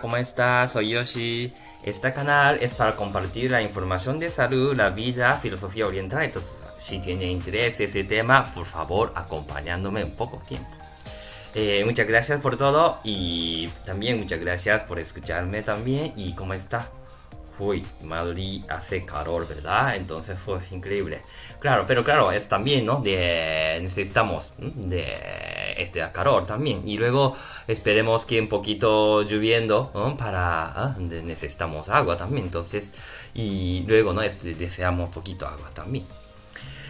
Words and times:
¿cómo 0.00 0.16
estás? 0.16 0.72
Soy 0.72 0.90
Yoshi. 0.90 1.52
Este 1.82 2.12
canal 2.12 2.58
es 2.60 2.74
para 2.74 2.96
compartir 2.96 3.50
la 3.50 3.60
información 3.60 4.18
de 4.18 4.30
salud, 4.30 4.74
la 4.74 4.90
vida, 4.90 5.36
filosofía 5.38 5.86
oriental. 5.86 6.22
Entonces, 6.22 6.64
si 6.78 6.98
tiene 6.98 7.26
interés 7.26 7.78
ese 7.80 8.04
tema, 8.04 8.52
por 8.52 8.64
favor, 8.64 9.12
acompañándome 9.14 10.04
un 10.04 10.12
poco 10.12 10.38
tiempo. 10.38 10.70
Eh, 11.54 11.84
muchas 11.84 12.06
gracias 12.08 12.40
por 12.40 12.56
todo 12.56 12.98
y 13.04 13.68
también 13.84 14.18
muchas 14.18 14.40
gracias 14.40 14.82
por 14.82 14.98
escucharme 14.98 15.62
también. 15.62 16.12
¿Y 16.16 16.34
cómo 16.34 16.54
está? 16.54 16.88
Uy, 17.58 17.86
Madrid 18.02 18.64
hace 18.68 19.04
calor, 19.04 19.46
¿verdad? 19.46 19.94
Entonces 19.94 20.38
fue 20.38 20.58
increíble. 20.72 21.22
Claro, 21.60 21.84
pero 21.86 22.02
claro, 22.02 22.32
es 22.32 22.48
también, 22.48 22.84
¿no? 22.84 23.00
De, 23.00 23.78
necesitamos 23.80 24.54
de 24.58 25.63
este 25.76 26.00
calor 26.12 26.46
también. 26.46 26.86
Y 26.86 26.98
luego 26.98 27.34
esperemos 27.66 28.26
que 28.26 28.40
un 28.40 28.48
poquito 28.48 29.22
lloviendo. 29.22 29.90
Para, 30.18 30.64
¿ah? 30.66 30.96
necesitamos 30.98 31.88
agua 31.88 32.16
también. 32.16 32.46
Entonces, 32.46 32.92
y 33.34 33.84
luego, 33.86 34.12
¿no? 34.12 34.20
deseamos 34.20 35.10
poquito 35.10 35.46
agua 35.46 35.70
también. 35.74 36.04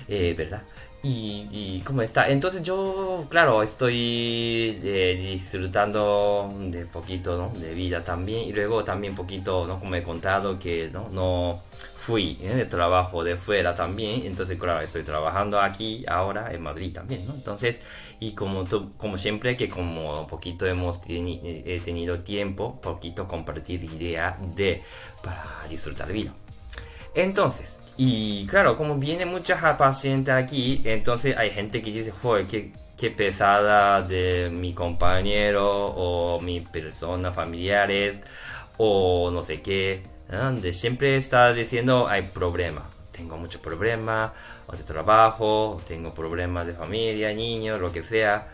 Eh, 0.09 0.35
¿Verdad? 0.37 0.63
Y, 1.07 1.83
cómo 1.85 2.01
está. 2.01 2.29
Entonces 2.31 2.63
yo, 2.63 3.27
claro, 3.29 3.63
estoy 3.63 4.81
eh, 4.83 5.19
disfrutando 5.21 6.51
de 6.59 6.87
poquito 6.87 7.53
de 7.57 7.75
vida 7.75 8.03
también. 8.03 8.49
Y 8.49 8.53
luego 8.53 8.85
también 8.85 9.15
poquito, 9.15 9.67
¿no? 9.67 9.79
como 9.79 9.95
he 9.95 10.03
contado, 10.03 10.59
que 10.59 10.89
no, 10.91 11.11
no 11.11 11.63
fui 12.05 12.39
¿eh? 12.43 12.55
de 12.55 12.67
trabajo 12.67 13.25
de 13.25 13.37
fuera 13.37 13.75
también. 13.75 14.27
Entonces, 14.27 14.59
claro, 14.59 14.81
estoy 14.81 15.03
trabajando 15.03 15.61
aquí 15.61 16.05
ahora 16.07 16.53
en 16.53 16.63
Madrid 16.63 16.93
también. 16.93 17.27
¿no? 17.27 17.35
Entonces, 17.35 17.81
y 18.21 18.33
como, 18.33 18.65
como 18.99 19.17
siempre, 19.17 19.57
que 19.57 19.69
como 19.69 20.27
poquito 20.27 20.67
hemos 20.67 21.01
he 21.09 21.81
tenido 21.85 22.21
tiempo, 22.21 22.81
poquito 22.81 23.27
compartir 23.27 23.85
idea 23.85 24.39
de 24.55 24.83
para 25.23 25.43
disfrutar 25.69 26.13
vida. 26.13 26.33
Entonces, 27.15 27.81
y 27.97 28.47
claro, 28.47 28.77
como 28.77 28.97
viene 28.97 29.25
mucha 29.25 29.77
paciente 29.77 30.33
aquí, 30.33 30.83
entonces 30.85 31.37
hay 31.37 31.51
gente 31.51 31.81
que 31.81 31.91
dice, 31.91 32.11
joder, 32.11 32.47
qué, 32.47 32.73
qué 32.99 33.11
pesada 33.11 34.03
de 34.03 34.51
mi 34.51 34.75
compañero 34.75 35.87
o 35.87 36.41
mi 36.41 36.61
persona 36.61 37.33
familiares 37.33 38.21
o 38.77 39.31
no 39.33 39.43
sé 39.43 39.63
qué. 39.63 40.14
Donde 40.29 40.73
siempre 40.73 41.17
está 41.17 41.53
diciendo 41.53 42.09
hay 42.09 42.23
problema. 42.23 42.83
Tengo 43.13 43.37
muchos 43.37 43.61
problemas 43.61 44.33
de 44.73 44.83
trabajo, 44.83 45.81
tengo 45.87 46.13
problemas 46.13 46.67
de 46.67 46.75
familia, 46.75 47.33
niños, 47.33 47.81
lo 47.81 47.93
que 47.93 48.03
sea. 48.03 48.49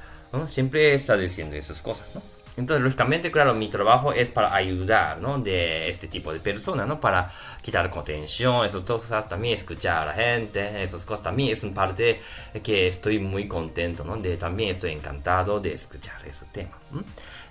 Siempre 0.46 0.94
está 0.94 1.16
diciendo 1.16 1.56
esas 1.56 1.80
cosas, 1.80 2.14
¿no? 2.14 2.22
Entonces, 2.56 2.82
lógicamente, 2.82 3.30
claro, 3.30 3.54
mi 3.54 3.68
trabajo 3.68 4.12
es 4.12 4.30
para 4.30 4.54
ayudar, 4.54 5.18
¿no? 5.20 5.38
De 5.38 5.88
este 5.88 6.08
tipo 6.08 6.32
de 6.32 6.40
personas, 6.40 6.86
¿no? 6.86 7.00
Para 7.00 7.30
quitar 7.62 7.88
contención, 7.88 8.66
esas 8.66 8.82
cosas, 8.82 9.28
también 9.28 9.54
escuchar 9.54 10.02
a 10.02 10.06
la 10.06 10.12
gente, 10.12 10.82
esas 10.82 11.06
cosas 11.06 11.22
también 11.22 11.50
es 11.50 11.62
un 11.62 11.72
parte 11.72 12.20
que 12.62 12.86
estoy 12.86 13.18
muy 13.18 13.48
contento, 13.48 14.04
¿no? 14.04 14.16
De, 14.16 14.36
también 14.36 14.70
estoy 14.70 14.92
encantado 14.92 15.60
de 15.60 15.72
escuchar 15.72 16.20
ese 16.26 16.44
tema. 16.52 16.76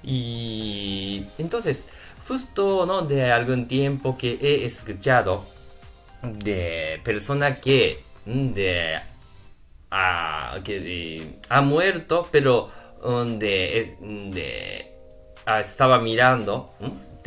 Y 0.03 1.25
entonces, 1.37 1.85
justo, 2.27 2.85
¿no? 2.85 3.01
De 3.01 3.31
algún 3.31 3.67
tiempo 3.67 4.17
que 4.17 4.37
he 4.41 4.65
escuchado 4.65 5.45
de 6.21 6.99
personas 7.03 7.59
que, 7.59 8.03
de, 8.25 8.99
ah, 9.91 10.57
que 10.63 11.39
ha 11.49 11.61
muerto, 11.61 12.27
pero 12.31 12.69
de, 13.39 13.95
de 13.99 14.89
Ah, 15.51 15.61
estaba 15.61 15.99
mirando 15.99 16.69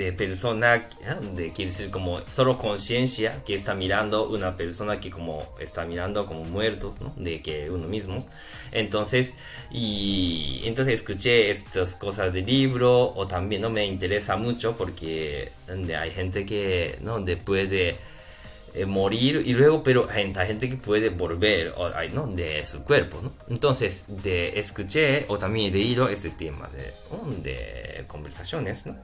de 0.05 0.13
persona, 0.13 0.89
de, 1.35 1.53
quiere 1.53 1.71
decir 1.71 1.91
como 1.91 2.21
solo 2.27 2.59
conciencia 2.59 3.43
que 3.45 3.55
está 3.55 3.75
mirando 3.75 4.29
una 4.29 4.57
persona 4.57 4.99
que 5.01 5.11
como 5.11 5.55
está 5.59 5.85
mirando 5.85 6.27
como 6.27 6.45
muertos, 6.45 7.01
¿no? 7.01 7.13
De 7.17 7.43
que 7.43 7.71
uno 7.71 7.87
mismo. 7.89 8.27
Entonces, 8.73 9.35
y 9.71 10.63
entonces 10.65 10.95
escuché 10.95 11.51
estas 11.51 11.95
cosas 11.95 12.33
del 12.33 12.47
libro 12.47 13.13
o 13.15 13.27
también 13.27 13.63
no 13.63 13.71
me 13.71 13.87
interesa 13.87 14.37
mucho 14.37 14.77
porque 14.77 15.51
hay 15.69 16.11
gente 16.11 16.45
que, 16.45 16.99
¿no? 17.01 17.21
De 17.21 17.37
puede 17.37 17.97
eh, 18.75 18.87
morir 18.87 19.43
y 19.45 19.53
luego, 19.53 19.83
pero 19.83 20.09
hay, 20.11 20.33
gente 20.47 20.69
que 20.69 20.77
puede 20.77 21.11
volver 21.11 21.75
¿no? 22.13 22.27
de 22.27 22.63
su 22.63 22.83
cuerpo. 22.85 23.21
¿no? 23.23 23.33
Entonces, 23.49 24.07
de, 24.09 24.59
escuché 24.59 25.27
o 25.29 25.39
también 25.39 25.73
he 25.73 25.79
leído 25.79 26.09
ese 26.09 26.31
tema 26.31 26.69
de, 26.69 26.93
de 27.43 28.05
conversaciones. 28.07 28.87
¿no? 28.87 28.97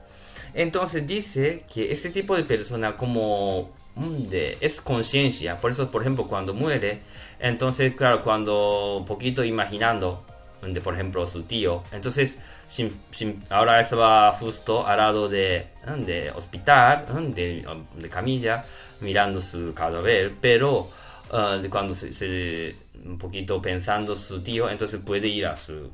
Entonces 0.53 1.05
dice 1.05 1.65
que 1.71 1.91
este 1.91 2.09
tipo 2.09 2.35
de 2.35 2.43
persona 2.43 2.97
como 2.97 3.71
de, 3.95 4.57
es 4.61 4.81
conciencia, 4.81 5.59
por 5.59 5.71
eso, 5.71 5.91
por 5.91 6.01
ejemplo, 6.01 6.25
cuando 6.25 6.53
muere, 6.53 7.01
entonces, 7.39 7.95
claro, 7.95 8.21
cuando 8.21 9.03
poquito 9.07 9.43
imaginando 9.43 10.23
de 10.61 10.81
por 10.81 10.93
ejemplo 10.93 11.25
su 11.25 11.43
tío. 11.43 11.83
Entonces, 11.91 12.39
sin, 12.67 13.01
ahora 13.49 13.79
estaba 13.79 14.31
justo 14.33 14.85
al 14.85 14.97
lado 14.97 15.29
de, 15.29 15.67
de 16.05 16.31
hospital, 16.31 17.05
de, 17.33 17.65
de, 17.95 18.09
camilla, 18.09 18.63
mirando 19.01 19.41
su 19.41 19.73
cadáver, 19.73 20.33
pero 20.39 20.89
uh, 21.31 21.69
cuando 21.69 21.93
se, 21.93 22.75
un 23.05 23.17
poquito 23.17 23.61
pensando 23.61 24.15
su 24.15 24.41
tío, 24.41 24.69
entonces 24.69 24.99
puede 25.03 25.27
ir 25.27 25.45
a 25.45 25.55
su 25.55 25.91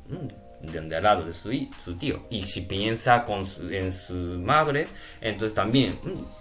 de, 0.60 0.96
al 0.96 1.02
lado 1.02 1.24
de 1.24 1.32
su, 1.32 1.50
su, 1.78 1.96
tío. 1.96 2.22
Y 2.30 2.46
si 2.46 2.62
piensa 2.62 3.24
con 3.24 3.44
en 3.70 3.92
su 3.92 4.14
madre, 4.14 4.88
entonces 5.20 5.54
también 5.54 5.98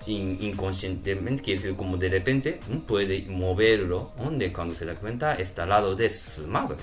inconscientemente, 0.07 1.43
quiere 1.43 1.61
decir 1.61 1.75
como 1.75 1.97
de 1.97 2.09
repente, 2.09 2.59
puede 2.87 3.23
moverlo, 3.27 4.13
donde 4.17 4.51
cuando 4.51 4.73
se 4.73 4.85
da 4.85 4.95
cuenta 4.95 5.35
está 5.35 5.63
al 5.63 5.69
lado 5.69 5.95
de 5.95 6.09
su 6.09 6.47
madre. 6.47 6.77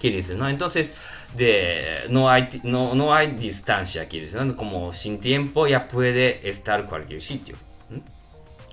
Quiere 0.00 0.16
decir, 0.16 0.36
¿no? 0.36 0.48
Entonces, 0.48 0.92
de, 1.36 2.04
no, 2.08 2.28
hay, 2.28 2.48
no, 2.64 2.94
no 2.94 3.14
hay 3.14 3.32
distancia, 3.32 4.08
quiere 4.08 4.26
decir, 4.26 4.56
como 4.56 4.92
sin 4.92 5.20
tiempo 5.20 5.66
ya 5.66 5.86
puede 5.86 6.48
estar 6.48 6.86
cualquier 6.86 7.20
sitio. 7.20 7.56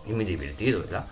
Y 0.06 0.14
muy 0.14 0.26
divertido, 0.26 0.82
¿verdad? 0.82 1.06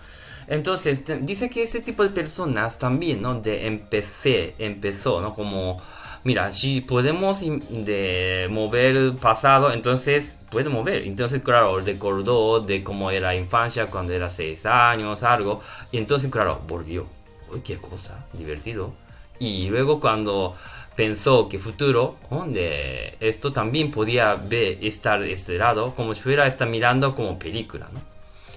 Entonces, 0.48 1.02
dice 1.22 1.50
que 1.50 1.64
este 1.64 1.80
tipo 1.80 2.04
de 2.04 2.10
personas 2.10 2.78
también, 2.78 3.22
¿no? 3.22 3.40
De 3.40 3.68
empecé, 3.68 4.56
empezó, 4.58 5.22
¿no? 5.22 5.34
Como 5.34 5.82
mira, 6.24 6.52
si 6.52 6.82
podemos 6.82 7.42
de 7.42 8.48
mover 8.50 9.16
pasado, 9.16 9.72
entonces 9.72 10.40
puede 10.50 10.70
mover. 10.70 11.04
Entonces, 11.04 11.42
claro, 11.42 11.80
recordó 11.80 12.60
de 12.60 12.84
cómo 12.84 13.12
era 13.12 13.28
la 13.28 13.36
infancia 13.36 13.88
cuando 13.88 14.14
era 14.14 14.30
6 14.30 14.66
años, 14.66 15.24
algo. 15.24 15.62
Y 15.92 15.98
entonces, 15.98 16.30
claro, 16.32 16.62
volvió. 16.68 17.08
Uy, 17.52 17.62
qué 17.62 17.78
cosa, 17.78 18.26
divertido. 18.34 18.94
Y 19.40 19.70
luego 19.70 20.00
cuando 20.00 20.56
pensó 20.96 21.48
que 21.50 21.58
futuro, 21.58 22.18
donde 22.30 23.16
esto 23.20 23.52
también 23.52 23.90
podía 23.92 24.36
ver, 24.36 24.78
estar 24.84 25.22
este 25.24 25.58
lado, 25.58 25.96
como 25.96 26.14
si 26.14 26.22
fuera 26.22 26.46
estar 26.46 26.70
mirando 26.70 27.16
como 27.16 27.40
película, 27.40 27.90
¿no? 27.92 28.02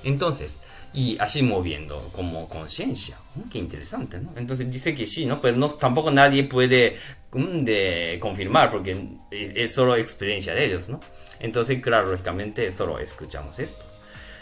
Entonces, 0.05 0.61
y 0.95 1.17
así 1.19 1.43
moviendo 1.43 2.09
como 2.13 2.49
conciencia. 2.49 3.19
Mm, 3.35 3.49
qué 3.49 3.59
interesante, 3.59 4.21
¿no? 4.21 4.31
Entonces 4.37 4.71
dice 4.71 4.95
que 4.95 5.07
sí, 5.07 5.27
¿no? 5.27 5.41
Pero 5.41 5.57
no, 5.57 5.69
tampoco 5.71 6.11
nadie 6.11 6.45
puede 6.45 6.97
de 7.35 8.19
confirmar 8.21 8.71
porque 8.71 8.97
es, 9.31 9.75
solo 9.75 9.97
experiencia 9.97 10.55
de 10.55 10.67
ellos, 10.67 10.89
¿no? 10.89 11.01
Entonces, 11.41 11.83
claro, 11.83 12.11
lógicamente 12.11 12.71
solo 12.73 12.99
escuchamos 12.99 13.59
esto. 13.59 13.85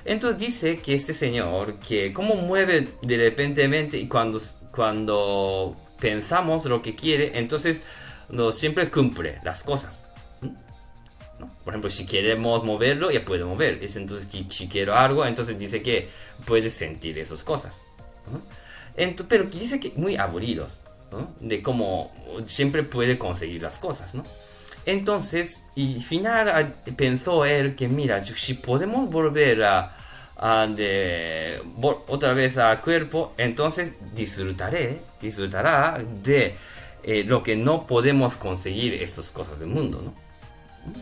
Entonces 0.05 0.39
dice 0.39 0.79
que 0.79 0.95
este 0.95 1.15
señor, 1.15 1.79
que 1.79 2.13
cómo 2.13 2.35
mueve 2.35 2.89
de 3.03 3.17
repentemente 3.17 3.97
y 3.97 4.09
cuando, 4.09 4.41
cuando 4.73 5.77
pensamos 5.99 6.65
lo 6.67 6.83
que 6.83 6.95
quiere, 6.95 7.39
entonces 7.39 7.83
no, 8.29 8.53
siempre 8.53 8.91
cumple 8.91 9.39
las 9.43 9.63
cosas. 9.63 10.05
Por 11.65 11.73
ejemplo, 11.73 11.91
si 11.91 12.05
queremos 12.05 12.65
moverlo, 12.65 13.11
ya 13.11 13.25
puede 13.25 13.45
mover. 13.45 13.83
Es 13.83 13.97
entonces, 13.97 14.29
si 14.49 14.69
quiero 14.69 14.95
algo, 14.97 15.25
entonces 15.25 15.59
dice 15.59 15.81
que 15.81 16.09
puede 16.45 16.69
sentir 16.69 17.19
esas 17.19 17.45
cosas. 17.45 17.83
pero 19.29 19.45
dice 19.45 19.81
que 19.81 19.93
muy 19.97 20.17
aburridos. 20.17 20.83
De 21.41 21.63
cómo 21.63 22.13
siempre 22.47 22.83
puede 22.83 23.19
conseguir 23.19 23.63
las 23.63 23.79
cosas. 23.79 24.15
¿no? 24.15 24.25
Entonces, 24.85 25.65
y 25.75 26.01
final 26.01 26.75
pensó 26.97 27.45
él 27.45 27.75
que, 27.77 27.89
mira, 27.89 28.23
si 28.23 28.55
podemos 28.55 29.09
volver 29.11 29.63
a, 29.63 29.97
de, 30.69 31.63
otra 32.09 32.33
vez 32.33 32.59
al 32.59 32.81
cuerpo, 32.81 33.33
entonces 33.37 33.95
disfrutaré, 34.15 35.01
disfrutará 35.21 36.03
de 36.23 36.57
eh, 37.05 37.23
lo 37.25 37.43
que 37.43 37.55
no 37.55 37.87
podemos 37.87 38.37
conseguir 38.37 38.95
estas 38.95 39.31
cosas 39.31 39.59
del 39.61 39.69
mundo, 39.69 40.03
¿no? 40.03 40.15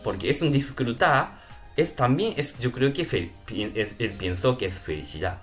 porque 0.03 0.29
es 0.29 0.41
una 0.43 0.51
dificultad, 0.51 1.29
es 1.75 1.95
también, 1.95 2.35
es, 2.37 2.57
yo 2.59 2.71
creo 2.71 2.93
que 2.93 3.31
él 3.47 4.15
pensó 4.19 4.57
que 4.57 4.67
es 4.67 4.79
felicidad. 4.79 5.39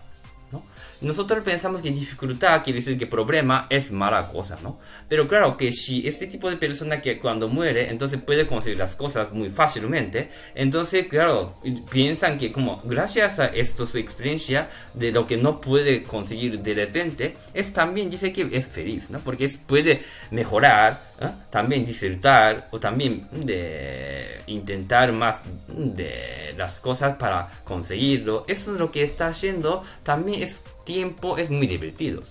¿No? 0.53 0.63
Nosotros 1.01 1.41
pensamos 1.45 1.81
que 1.81 1.91
dificultad 1.91 2.63
quiere 2.65 2.81
decir 2.81 2.99
que 2.99 3.07
problema 3.07 3.67
es 3.71 3.93
mala 3.93 4.27
cosa, 4.29 4.59
¿no? 4.63 4.79
Pero 5.09 5.29
claro 5.29 5.57
que 5.57 5.73
si 5.73 6.07
este 6.09 6.27
tipo 6.27 6.51
de 6.51 6.57
persona 6.57 7.01
que 7.01 7.19
cuando 7.19 7.49
muere, 7.49 7.89
entonces 7.91 8.21
puede 8.21 8.47
conseguir 8.47 8.79
las 8.79 8.97
cosas 8.97 9.33
muy 9.33 9.49
fácilmente, 9.51 10.31
entonces 10.55 11.07
claro, 11.07 11.57
piensan 11.91 12.37
que 12.37 12.51
como 12.51 12.83
gracias 12.85 13.39
a 13.39 13.47
esta 13.47 13.85
experiencia 13.99 14.69
de 14.95 15.13
lo 15.13 15.27
que 15.27 15.37
no 15.37 15.61
puede 15.61 16.03
conseguir 16.03 16.61
de 16.61 16.75
repente, 16.75 17.37
es 17.55 17.73
también 17.73 18.11
dice 18.11 18.33
que 18.33 18.49
es 18.51 18.67
feliz, 18.67 19.11
¿no? 19.11 19.21
Porque 19.21 19.45
es, 19.45 19.57
puede 19.59 20.01
mejorar, 20.31 21.01
¿eh? 21.21 21.29
también 21.51 21.85
disfrutar 21.85 22.69
o 22.71 22.81
también 22.81 23.29
de 23.33 24.41
intentar 24.47 25.13
más 25.13 25.45
de 25.69 26.55
las 26.57 26.81
cosas 26.81 27.17
para 27.17 27.49
conseguirlo. 27.65 28.45
Eso 28.49 28.73
es 28.73 28.81
lo 28.81 28.91
que 28.91 29.05
está 29.05 29.29
haciendo, 29.29 29.83
también 30.03 30.38
es 30.43 30.63
tiempo 30.85 31.39
es 31.39 31.51
muy 31.51 31.67
divertido. 31.67 32.23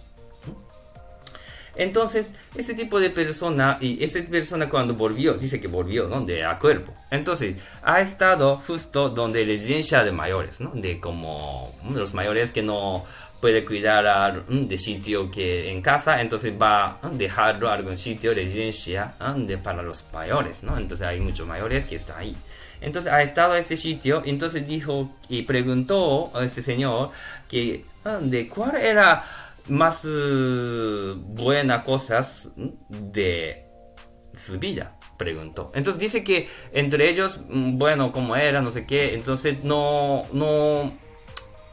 Entonces, 1.77 2.33
este 2.55 2.73
tipo 2.73 2.99
de 2.99 3.11
persona, 3.11 3.77
y 3.79 4.03
esta 4.03 4.19
persona 4.23 4.67
cuando 4.67 4.95
volvió, 4.95 5.35
dice 5.35 5.61
que 5.61 5.67
volvió, 5.67 6.07
¿no? 6.07 6.25
A 6.47 6.57
cuerpo. 6.57 6.91
Entonces, 7.11 7.61
ha 7.83 8.01
estado 8.01 8.57
justo 8.57 9.09
donde 9.09 9.45
residencia 9.45 10.03
de 10.03 10.11
mayores, 10.11 10.59
¿no? 10.59 10.71
De 10.73 10.99
como 10.99 11.75
los 11.91 12.15
mayores 12.15 12.51
que 12.51 12.63
no 12.63 13.05
puede 13.39 13.63
cuidar 13.63 14.07
a, 14.07 14.31
de 14.31 14.77
sitio 14.77 15.29
que 15.29 15.71
en 15.71 15.81
casa, 15.81 16.21
entonces 16.21 16.53
va 16.59 16.99
a 17.01 17.09
dejarlo 17.11 17.69
a 17.69 17.73
algún 17.73 17.95
sitio, 17.95 18.33
residencia, 18.33 19.15
de, 19.35 19.57
para 19.57 19.83
los 19.83 20.05
mayores, 20.11 20.63
¿no? 20.63 20.77
Entonces 20.77 21.05
hay 21.05 21.19
muchos 21.19 21.47
mayores 21.47 21.85
que 21.85 21.95
están 21.95 22.19
ahí. 22.19 22.35
Entonces 22.81 23.11
ha 23.11 23.21
estado 23.21 23.53
a 23.53 23.59
ese 23.59 23.77
sitio, 23.77 24.21
entonces 24.25 24.67
dijo 24.67 25.15
y 25.29 25.43
preguntó 25.43 26.31
a 26.35 26.43
ese 26.43 26.61
señor 26.61 27.11
que 27.47 27.85
de 28.21 28.47
cuál 28.47 28.75
era 28.77 29.23
más 29.67 30.05
uh, 30.05 31.15
buena 31.15 31.83
cosas 31.83 32.51
de 32.89 33.65
su 34.35 34.59
vida 34.59 34.97
preguntó. 35.17 35.71
Entonces 35.73 35.99
dice 35.99 36.23
que 36.23 36.47
entre 36.71 37.09
ellos, 37.09 37.41
mm, 37.49 37.77
bueno, 37.77 38.11
como 38.11 38.35
era, 38.35 38.61
no 38.61 38.71
sé 38.71 38.85
qué, 38.85 39.15
entonces 39.15 39.63
no, 39.63 40.25
no 40.31 40.93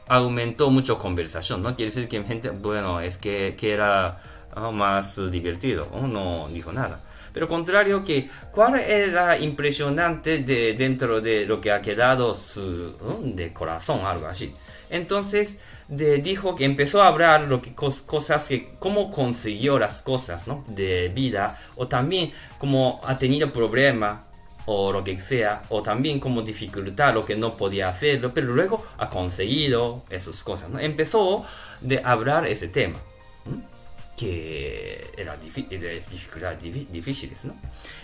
aumentó 0.09 0.71
mucho 0.71 0.99
conversación, 0.99 1.63
¿no? 1.63 1.75
Quiere 1.75 1.91
decir 1.91 2.09
que 2.09 2.23
gente, 2.25 2.51
bueno, 2.51 3.01
es 3.01 3.17
que, 3.17 3.55
que 3.59 3.73
era 3.73 4.19
ah, 4.55 4.71
más 4.71 5.21
divertido, 5.31 5.89
no 5.93 6.49
dijo 6.49 6.73
nada. 6.73 7.01
Pero 7.33 7.49
contrario 7.49 8.05
que, 8.05 8.29
¿cuál 8.53 8.77
era 8.77 9.37
impresionante 9.37 10.39
de, 10.39 10.75
dentro 10.75 11.21
de 11.21 11.47
lo 11.47 11.61
que 11.61 11.73
ha 11.73 11.83
quedado 11.83 12.33
su, 12.33 12.97
de 13.25 13.53
corazón, 13.53 14.07
algo 14.07 14.27
así? 14.27 14.55
Entonces 14.89 15.59
de, 15.89 16.19
dijo 16.19 16.55
que 16.55 16.65
empezó 16.65 17.03
a 17.03 17.09
hablar 17.09 17.43
lo 17.43 17.61
que 17.61 17.75
cosas 17.75 18.47
que 18.47 18.77
cómo 18.79 19.11
consiguió 19.11 19.79
las 19.79 20.03
cosas 20.03 20.47
¿no? 20.47 20.65
de 20.69 21.09
vida 21.09 21.59
o 21.77 21.89
también 21.89 22.33
cómo 22.59 23.01
ha 23.05 23.19
tenido 23.19 23.53
problemas 23.53 24.21
o 24.67 24.93
lo 24.93 25.05
que 25.05 25.17
sea 25.17 25.63
o 25.69 25.83
también 25.83 26.21
como 26.21 26.43
dificultad 26.43 27.15
lo 27.15 27.25
que 27.25 27.37
no 27.37 27.57
podía 27.57 27.89
hacerlo 27.89 28.33
pero 28.33 28.55
luego 28.55 28.85
ha 28.99 29.11
conseguido 29.11 30.05
esas 30.11 30.43
cosas 30.43 30.71
¿no? 30.71 30.79
empezó 30.79 31.45
de 31.81 32.01
hablar 32.05 32.47
ese 32.47 32.69
tema 32.69 32.99
que 34.17 35.11
era, 35.17 35.37
dificultades 35.37 36.63
difíciles 36.91 37.45
¿no? 37.45 37.55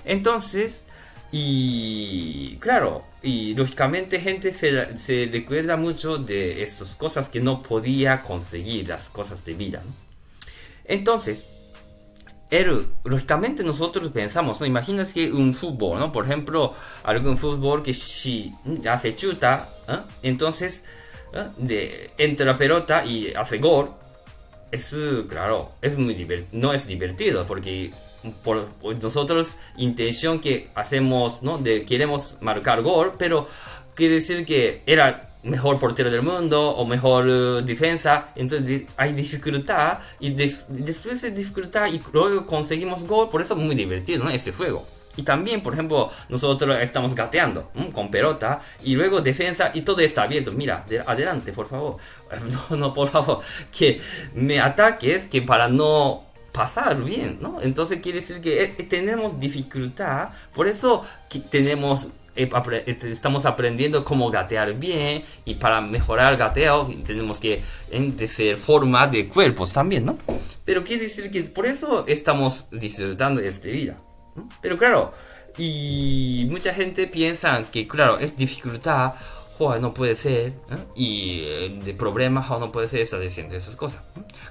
entonces 0.04 0.84
y 1.32 2.56
claro, 2.56 3.04
y 3.22 3.54
lógicamente 3.54 4.20
gente 4.20 4.52
se, 4.52 4.98
se, 4.98 5.28
recuerda 5.30 5.76
mucho 5.76 6.18
de 6.18 6.62
estas 6.62 6.96
cosas 6.96 7.28
que 7.28 7.40
no 7.40 7.62
podía 7.62 8.22
conseguir, 8.22 8.88
las 8.88 9.08
cosas 9.08 9.44
de 9.44 9.54
vida. 9.54 9.80
Entonces, 10.84 11.44
él, 12.50 12.86
lógicamente 13.04 13.62
nosotros 13.62 14.10
pensamos, 14.10 14.60
¿no? 14.60 14.66
Imaginas 14.66 15.12
que 15.12 15.30
un 15.30 15.54
fútbol, 15.54 16.00
¿no? 16.00 16.10
Por 16.12 16.24
ejemplo, 16.24 16.74
algún 17.04 17.38
fútbol 17.38 17.82
que 17.82 17.92
si 17.92 18.52
hace 18.88 19.14
chuta, 19.14 19.68
¿eh? 19.88 19.98
entonces 20.22 20.84
de, 21.56 22.10
entra 22.18 22.46
la 22.46 22.56
pelota 22.56 23.04
y 23.04 23.32
hace 23.32 23.58
gol, 23.58 23.90
es, 24.70 24.96
claro, 25.28 25.72
es 25.80 25.96
muy 25.96 26.46
no 26.52 26.72
es 26.72 26.86
divertido 26.86 27.46
porque 27.46 27.92
por, 28.42 28.68
nosotros 29.00 29.56
intención 29.76 30.40
que 30.40 30.70
hacemos, 30.74 31.42
¿no? 31.42 31.58
De 31.58 31.84
queremos 31.84 32.36
marcar 32.40 32.82
gol, 32.82 33.14
pero 33.18 33.46
quiere 33.94 34.14
decir 34.14 34.44
que 34.44 34.82
era 34.86 35.29
mejor 35.42 35.78
portero 35.78 36.10
del 36.10 36.22
mundo 36.22 36.70
o 36.70 36.84
mejor 36.84 37.26
uh, 37.26 37.60
defensa, 37.62 38.28
entonces 38.36 38.82
hay 38.96 39.12
dificultad 39.12 39.98
y 40.18 40.30
después 40.30 41.22
de 41.22 41.30
dificultad 41.30 41.88
y 41.88 42.00
luego 42.12 42.46
conseguimos 42.46 43.06
gol, 43.06 43.30
por 43.30 43.40
eso 43.42 43.54
es 43.54 43.60
muy 43.60 43.74
divertido. 43.74 44.28
Este 44.28 44.52
juego. 44.52 44.86
Y 45.16 45.22
también, 45.22 45.60
por 45.60 45.74
ejemplo, 45.74 46.08
nosotros 46.28 46.76
estamos 46.80 47.14
gateando 47.14 47.70
con 47.92 48.10
pelota 48.10 48.60
y 48.84 48.94
luego 48.94 49.20
defensa 49.20 49.70
y 49.74 49.82
todo 49.82 50.00
está 50.00 50.22
abierto. 50.22 50.52
Mira, 50.52 50.86
adelante, 51.06 51.52
por 51.52 51.68
favor. 51.68 51.96
No, 52.70 52.76
no, 52.76 52.94
por 52.94 53.08
favor, 53.08 53.40
que 53.76 54.00
me 54.34 54.60
ataques, 54.60 55.26
que 55.26 55.42
para 55.42 55.68
no 55.68 56.30
pasar 56.52 57.02
bien, 57.02 57.38
¿no? 57.40 57.60
Entonces 57.60 57.98
quiere 58.00 58.20
decir 58.20 58.40
que 58.40 58.62
eh, 58.62 58.68
tenemos 58.88 59.38
dificultad, 59.38 60.30
por 60.54 60.66
eso 60.66 61.04
tenemos 61.50 62.04
eh, 62.04 62.08
eh, 62.08 62.19
estamos 62.34 63.46
aprendiendo 63.46 64.04
cómo 64.04 64.30
gatear 64.30 64.74
bien 64.74 65.22
y 65.44 65.54
para 65.54 65.80
mejorar 65.80 66.32
el 66.32 66.38
gateo 66.38 66.88
tenemos 67.04 67.38
que 67.38 67.62
ser 68.28 68.56
forma 68.56 69.06
de 69.06 69.26
cuerpos 69.26 69.72
también, 69.72 70.06
¿no? 70.06 70.18
Pero 70.64 70.84
quiere 70.84 71.04
decir 71.04 71.30
que 71.30 71.42
por 71.42 71.66
eso 71.66 72.04
estamos 72.06 72.66
disfrutando 72.70 73.40
esta 73.40 73.68
vida. 73.68 73.98
Pero 74.62 74.78
claro, 74.78 75.12
y 75.58 76.46
mucha 76.50 76.72
gente 76.72 77.06
piensa 77.06 77.64
que 77.70 77.86
claro, 77.88 78.18
es 78.18 78.36
dificultad 78.36 79.12
no 79.60 79.92
puede 79.92 80.14
ser, 80.14 80.54
y 80.94 81.42
eh, 81.44 81.80
de 81.84 81.92
problemas, 81.92 82.48
no 82.48 82.72
puede 82.72 82.86
ser, 82.86 83.00
está 83.00 83.18
diciendo 83.18 83.54
esas 83.54 83.76
cosas. 83.76 84.00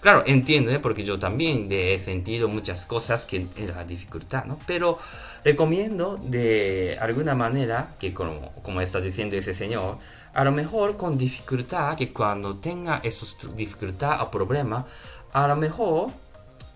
Claro, 0.01 0.23
entiendo, 0.25 0.71
¿eh? 0.71 0.79
porque 0.79 1.03
yo 1.03 1.17
también 1.17 1.67
he 1.71 1.97
sentido 1.97 2.47
muchas 2.47 2.85
cosas 2.85 3.25
que 3.25 3.47
era 3.57 3.83
dificultad, 3.83 4.45
¿no? 4.45 4.59
Pero 4.67 4.99
recomiendo 5.43 6.19
de 6.23 6.95
alguna 7.01 7.33
manera, 7.33 7.95
que 7.99 8.13
como, 8.13 8.51
como 8.61 8.81
está 8.81 9.01
diciendo 9.01 9.35
ese 9.35 9.53
señor, 9.53 9.97
a 10.33 10.43
lo 10.43 10.51
mejor 10.51 10.95
con 10.95 11.17
dificultad, 11.17 11.97
que 11.97 12.13
cuando 12.13 12.57
tenga 12.57 13.01
esos 13.03 13.35
dificultad 13.55 14.21
o 14.21 14.29
problema, 14.29 14.85
a 15.33 15.47
lo 15.47 15.55
mejor 15.55 16.11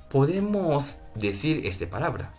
podemos 0.09 0.99
decir 1.13 1.65
esta 1.67 1.85
palabra. 1.85 2.33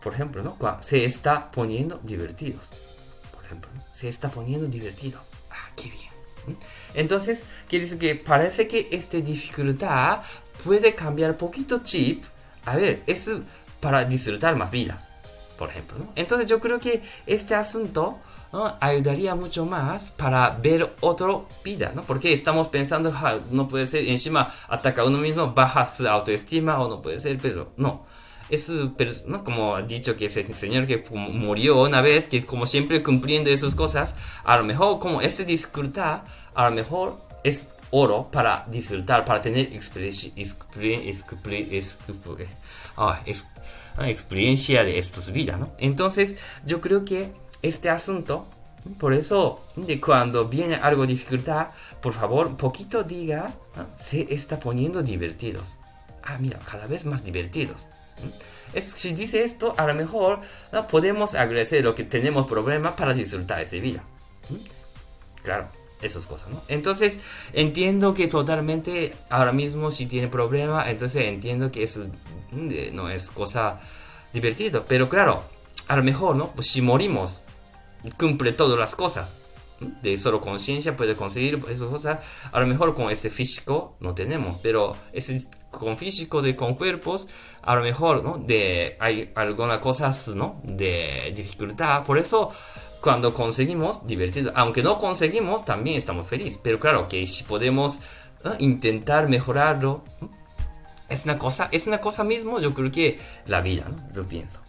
Por 0.00 0.14
ejemplo, 0.14 0.42
¿no? 0.42 0.56
Se 0.80 1.04
está 1.04 1.50
poniendo 1.50 2.00
divertidos 2.04 2.70
se 3.90 4.08
está 4.08 4.30
poniendo 4.30 4.66
divertido. 4.66 5.20
Ah, 5.50 5.70
qué 5.76 5.84
bien. 5.84 6.56
Entonces, 6.94 7.44
quiere 7.68 7.84
decir 7.84 7.98
que 7.98 8.14
parece 8.14 8.66
que 8.66 8.88
esta 8.90 9.18
dificultad 9.18 10.20
puede 10.64 10.94
cambiar 10.94 11.36
poquito 11.36 11.82
chip. 11.82 12.24
A 12.64 12.76
ver, 12.76 13.02
es 13.06 13.30
para 13.80 14.04
disfrutar 14.04 14.56
más 14.56 14.70
vida, 14.70 15.08
por 15.58 15.70
ejemplo. 15.70 15.98
Entonces, 16.16 16.46
yo 16.46 16.60
creo 16.60 16.78
que 16.78 17.02
este 17.26 17.54
asunto 17.54 18.18
ayudaría 18.80 19.34
mucho 19.34 19.64
más 19.64 20.10
para 20.12 20.50
ver 20.50 20.96
otra 21.00 21.28
vida, 21.62 21.92
¿no? 21.94 22.02
Porque 22.02 22.32
estamos 22.32 22.68
pensando, 22.68 23.14
no 23.50 23.68
puede 23.68 23.86
ser, 23.86 24.06
encima 24.06 24.52
ataca 24.68 25.02
a 25.02 25.04
uno 25.04 25.18
mismo, 25.18 25.52
baja 25.52 25.86
su 25.86 26.08
autoestima 26.08 26.80
o 26.80 26.88
no 26.88 27.00
puede 27.00 27.20
ser, 27.20 27.38
pero 27.38 27.72
no 27.76 28.04
es 28.50 28.68
¿no? 29.26 29.44
como 29.44 29.80
dicho 29.82 30.16
que 30.16 30.26
ese 30.26 30.52
señor 30.54 30.86
que 30.86 31.04
murió 31.10 31.82
una 31.82 32.00
vez, 32.00 32.26
que 32.26 32.44
como 32.44 32.66
siempre 32.66 33.02
cumpliendo 33.02 33.50
esas 33.50 33.74
cosas, 33.74 34.16
a 34.44 34.56
lo 34.56 34.64
mejor 34.64 34.98
como 34.98 35.20
ese 35.20 35.44
disfrutar, 35.44 36.24
a 36.54 36.68
lo 36.68 36.74
mejor 36.74 37.20
es 37.44 37.68
oro 37.90 38.28
para 38.30 38.66
disfrutar, 38.70 39.24
para 39.24 39.40
tener 39.40 39.74
experiencia, 39.74 40.32
ah, 42.96 43.20
experiencia 44.06 44.84
de 44.84 44.98
estas 44.98 45.32
vidas, 45.32 45.58
¿no? 45.58 45.72
Entonces, 45.78 46.36
yo 46.64 46.80
creo 46.80 47.04
que 47.04 47.32
este 47.62 47.90
asunto, 47.90 48.46
por 48.98 49.12
eso, 49.12 49.64
de 49.76 50.00
cuando 50.00 50.48
viene 50.48 50.76
algo 50.76 51.06
dificultad, 51.06 51.68
por 52.00 52.14
favor, 52.14 52.56
poquito 52.56 53.02
diga, 53.02 53.54
se 53.98 54.32
está 54.32 54.58
poniendo 54.58 55.02
divertidos. 55.02 55.76
Ah, 56.22 56.38
mira, 56.38 56.58
cada 56.60 56.86
vez 56.86 57.04
más 57.04 57.24
divertidos. 57.24 57.86
Es, 58.72 58.84
si 58.84 59.12
dice 59.12 59.42
esto, 59.44 59.74
a 59.76 59.86
lo 59.86 59.94
mejor 59.94 60.40
¿no? 60.72 60.86
podemos 60.86 61.34
agradecer 61.34 61.84
lo 61.84 61.94
que 61.94 62.04
tenemos 62.04 62.46
problemas 62.46 62.92
para 62.92 63.14
disfrutar 63.14 63.60
esta 63.60 63.76
vida. 63.76 64.04
¿Mm? 64.48 64.56
Claro, 65.42 65.68
esas 66.02 66.26
cosas, 66.26 66.50
¿no? 66.50 66.62
Entonces, 66.68 67.18
entiendo 67.52 68.14
que 68.14 68.28
totalmente 68.28 69.14
ahora 69.28 69.52
mismo 69.52 69.90
si 69.90 70.06
tiene 70.06 70.28
problema, 70.28 70.90
entonces 70.90 71.26
entiendo 71.26 71.70
que 71.70 71.82
eso 71.82 72.06
mm, 72.52 72.94
no 72.94 73.08
es 73.08 73.30
cosa 73.30 73.80
divertida. 74.32 74.84
Pero 74.86 75.08
claro, 75.08 75.42
a 75.88 75.96
lo 75.96 76.02
mejor, 76.02 76.36
¿no? 76.36 76.52
Pues 76.52 76.68
si 76.68 76.80
morimos, 76.82 77.40
cumple 78.18 78.52
todas 78.52 78.78
las 78.78 78.96
cosas. 78.96 79.38
de 80.02 80.18
solo 80.18 80.42
conciencia 80.42 80.96
puede 80.96 81.16
conseguir 81.16 81.62
esas 81.68 81.88
cosas. 81.88 82.18
A 82.52 82.60
lo 82.60 82.66
mejor 82.66 82.94
con 82.94 83.10
este 83.10 83.30
físico 83.30 83.96
no 84.00 84.14
tenemos, 84.14 84.58
pero 84.62 84.94
ese, 85.12 85.46
con 85.70 85.96
físico 85.96 86.42
de 86.42 86.56
con 86.56 86.74
cuerpos, 86.74 87.28
a 87.62 87.74
lo 87.74 87.82
mejor, 87.82 88.22
¿no? 88.22 88.38
De, 88.38 88.96
hay 88.98 89.30
algunas 89.34 89.78
cosas, 89.78 90.28
¿no? 90.28 90.60
De 90.64 91.32
dificultad. 91.34 92.04
Por 92.04 92.18
eso, 92.18 92.52
cuando 93.00 93.32
conseguimos, 93.32 94.06
divertido. 94.06 94.52
Aunque 94.54 94.82
no 94.82 94.98
conseguimos, 94.98 95.64
también 95.64 95.96
estamos 95.96 96.26
felices. 96.26 96.58
Pero 96.62 96.80
claro 96.80 97.06
que 97.06 97.26
si 97.26 97.44
podemos 97.44 97.98
intentar 98.58 99.28
mejorarlo, 99.28 100.02
es 101.08 101.24
una 101.24 101.38
cosa, 101.38 101.68
es 101.72 101.86
una 101.86 101.98
cosa 101.98 102.24
mismo, 102.24 102.60
yo 102.60 102.72
creo 102.72 102.90
que 102.90 103.18
la 103.46 103.60
vida, 103.60 103.84
¿no? 103.88 104.08
Lo 104.14 104.26
pienso. 104.26 104.60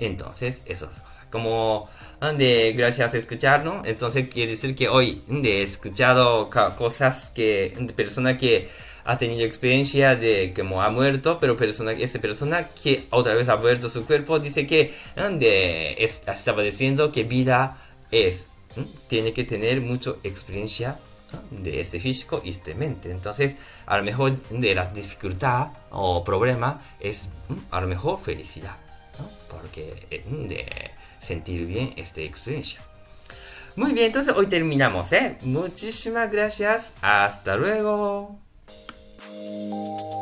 Entonces, 0.00 0.62
esas 0.66 1.00
cosas. 1.00 1.26
Como 1.30 1.88
de 2.32 2.72
gracias 2.72 3.14
a 3.14 3.18
escuchar, 3.18 3.64
¿no? 3.64 3.82
Entonces 3.84 4.28
quiere 4.28 4.52
decir 4.52 4.74
que 4.74 4.88
hoy 4.88 5.22
de 5.26 5.60
he 5.60 5.62
escuchado 5.62 6.48
cosas 6.76 7.30
que 7.34 7.76
de 7.78 7.92
persona 7.92 8.36
que 8.36 8.70
ha 9.04 9.18
tenido 9.18 9.44
experiencia 9.44 10.16
de 10.16 10.52
como 10.56 10.82
ha 10.82 10.90
muerto, 10.90 11.38
pero 11.38 11.56
persona, 11.56 11.92
esa 11.92 12.20
persona 12.20 12.68
que 12.68 13.06
otra 13.10 13.34
vez 13.34 13.48
ha 13.48 13.56
vuelto 13.56 13.88
su 13.88 14.04
cuerpo 14.06 14.38
dice 14.38 14.66
que 14.66 14.94
de, 15.16 15.96
estaba 16.02 16.62
diciendo 16.62 17.12
que 17.12 17.24
vida 17.24 17.78
es, 18.10 18.50
tiene 19.08 19.32
que 19.32 19.44
tener 19.44 19.80
mucha 19.80 20.12
experiencia 20.22 20.98
de 21.50 21.80
este 21.80 22.00
físico 22.00 22.40
y 22.44 22.50
este 22.50 22.74
mente. 22.74 23.10
Entonces, 23.10 23.56
a 23.86 23.96
lo 23.98 24.04
mejor 24.04 24.38
de 24.50 24.74
la 24.74 24.86
dificultad 24.86 25.68
o 25.90 26.24
problema 26.24 26.80
es 27.00 27.28
a 27.70 27.80
lo 27.80 27.86
mejor 27.86 28.20
felicidad, 28.20 28.76
porque 29.50 30.06
eh, 30.10 30.24
de 30.26 30.66
sentir 31.18 31.66
bien 31.66 31.92
esta 31.96 32.20
experiencia. 32.20 32.80
Muy 33.76 33.92
bien, 33.92 34.06
entonces 34.06 34.34
hoy 34.36 34.46
terminamos, 34.46 35.12
¿eh? 35.12 35.36
Muchísimas 35.42 36.30
gracias. 36.30 36.92
Hasta 37.02 37.56
luego. 37.56 38.43
thank 39.54 39.72
you 39.72 40.13